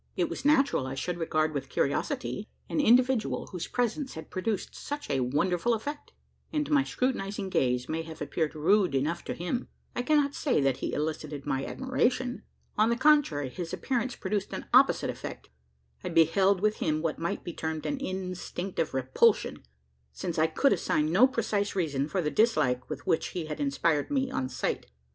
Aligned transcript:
It 0.17 0.29
was 0.29 0.43
natural 0.43 0.87
I 0.87 0.95
should 0.95 1.19
regard 1.19 1.53
with 1.53 1.69
curiosity 1.69 2.47
an 2.67 2.79
individual, 2.79 3.45
whose 3.51 3.67
presence 3.67 4.15
had 4.15 4.31
produced 4.31 4.73
such 4.73 5.07
a 5.11 5.19
wonderful 5.19 5.75
effect; 5.75 6.11
and 6.51 6.67
my 6.71 6.83
scrutinising 6.83 7.49
gaze 7.51 7.87
may 7.87 8.01
have 8.01 8.19
appeared 8.19 8.55
rude 8.55 8.95
enough 8.95 9.23
to 9.25 9.35
him. 9.35 9.67
I 9.95 10.01
cannot 10.01 10.33
say 10.33 10.59
that 10.59 10.77
he 10.77 10.93
elicited 10.93 11.45
my 11.45 11.63
admiration. 11.67 12.41
On 12.79 12.89
the 12.89 12.95
contrary, 12.95 13.49
his 13.49 13.73
appearance 13.73 14.15
produced 14.15 14.53
an 14.53 14.65
opposite 14.73 15.11
effect. 15.11 15.49
I 16.03 16.09
beheld 16.09 16.61
him 16.73 16.95
with, 16.95 17.03
what 17.03 17.19
might 17.19 17.43
be 17.43 17.53
termed 17.53 17.85
an 17.85 17.99
instinct 17.99 18.79
of 18.79 18.95
repulsion: 18.95 19.61
since 20.11 20.39
I 20.39 20.47
could 20.47 20.73
assign 20.73 21.11
no 21.11 21.27
precise 21.27 21.75
reason 21.75 22.07
for 22.07 22.23
the 22.23 22.31
dislike 22.31 22.89
with 22.89 23.05
which 23.05 23.27
he 23.37 23.45
had 23.45 23.59
inspired 23.59 24.09
me 24.09 24.31
on 24.31 24.49
sight. 24.49 24.87